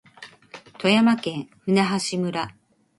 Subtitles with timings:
[0.79, 1.79] 富山県舟
[2.15, 2.55] 橋村